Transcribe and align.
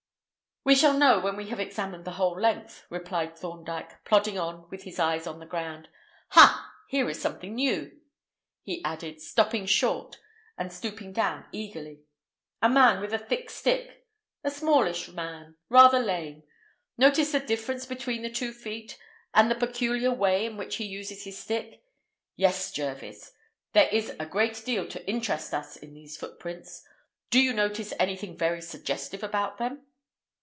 "We 0.63 0.75
shall 0.75 0.95
know 0.95 1.19
when 1.19 1.37
we 1.37 1.47
have 1.49 1.59
examined 1.59 2.05
the 2.05 2.11
whole 2.11 2.39
length," 2.39 2.85
replied 2.91 3.35
Thorndyke, 3.35 4.03
plodding 4.05 4.37
on 4.37 4.69
with 4.69 4.83
his 4.83 4.99
eyes 4.99 5.25
on 5.25 5.39
the 5.39 5.47
ground. 5.47 5.89
"Ha! 6.33 6.71
here 6.87 7.09
is 7.09 7.19
something 7.19 7.55
new," 7.55 7.99
he 8.61 8.83
added, 8.83 9.19
stopping 9.23 9.65
short 9.65 10.19
and 10.59 10.71
stooping 10.71 11.13
down 11.13 11.47
eagerly—"a 11.51 12.69
man 12.69 13.01
with 13.01 13.11
a 13.11 13.17
thick 13.17 13.49
stick—a 13.49 14.51
smallish 14.51 15.07
man, 15.07 15.55
rather 15.67 15.97
lame. 15.97 16.43
Notice 16.95 17.31
the 17.31 17.39
difference 17.39 17.87
between 17.87 18.21
the 18.21 18.29
two 18.29 18.53
feet, 18.53 18.99
and 19.33 19.49
the 19.49 19.55
peculiar 19.55 20.11
way 20.11 20.45
in 20.45 20.57
which 20.57 20.75
he 20.75 20.85
uses 20.85 21.23
his 21.23 21.39
stick. 21.39 21.81
Yes, 22.35 22.71
Jervis, 22.71 23.31
there 23.73 23.89
is 23.89 24.15
a 24.19 24.27
great 24.27 24.63
deal 24.63 24.87
to 24.89 25.09
interest 25.09 25.55
us 25.55 25.75
in 25.75 25.95
these 25.95 26.17
footprints. 26.17 26.85
Do 27.31 27.39
you 27.41 27.51
notice 27.51 27.95
anything 27.99 28.37
very 28.37 28.61
suggestive 28.61 29.23
about 29.23 29.57
them?" 29.57 29.87